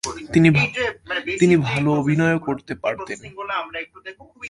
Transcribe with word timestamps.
তিনি 1.41 1.55
ভালো 1.69 1.89
অভিনয়ও 1.93 2.39
করতে 2.47 2.73
পারতেন। 2.83 3.17